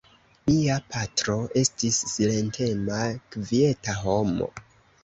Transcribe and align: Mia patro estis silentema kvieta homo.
Mia 0.49 0.77
patro 0.93 1.35
estis 1.65 2.01
silentema 2.15 2.99
kvieta 3.37 4.01
homo. 4.05 4.55